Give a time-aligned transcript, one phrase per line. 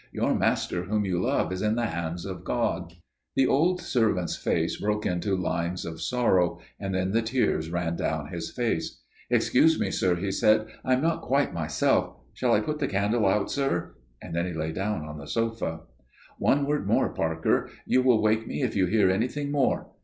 [0.11, 2.95] Your master whom you love is in the hands of God."
[3.35, 8.29] The old servant's face broke into lines of sorrow; and then the tears ran down
[8.29, 8.99] his face.
[9.29, 12.15] "Excuse me, sir," he said, "I am not quite myself.
[12.33, 15.81] Shall I put the candle out, sir?" Then he lay down on the sofa.
[16.39, 17.69] "One word more, Parker.
[17.85, 19.91] You will wake me if you hear anything more.